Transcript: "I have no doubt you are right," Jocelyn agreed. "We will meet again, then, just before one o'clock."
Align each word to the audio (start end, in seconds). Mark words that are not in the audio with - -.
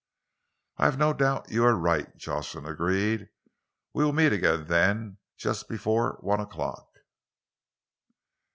"I 0.77 0.85
have 0.85 0.97
no 0.97 1.13
doubt 1.13 1.51
you 1.51 1.63
are 1.63 1.75
right," 1.77 2.17
Jocelyn 2.17 2.65
agreed. 2.65 3.29
"We 3.93 4.03
will 4.03 4.13
meet 4.13 4.33
again, 4.33 4.65
then, 4.65 5.19
just 5.37 5.69
before 5.69 6.17
one 6.21 6.39
o'clock." 6.39 6.87